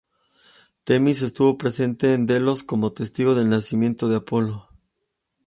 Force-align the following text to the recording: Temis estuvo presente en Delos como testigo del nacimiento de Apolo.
Temis 0.83 1.21
estuvo 1.21 1.59
presente 1.59 2.15
en 2.15 2.25
Delos 2.25 2.63
como 2.63 2.91
testigo 2.91 3.35
del 3.35 3.51
nacimiento 3.51 4.09
de 4.09 4.15
Apolo. 4.15 4.67